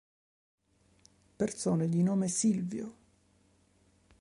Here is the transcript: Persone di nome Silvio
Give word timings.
Persone 1.37 1.87
di 1.87 2.01
nome 2.01 2.27
Silvio 2.27 2.95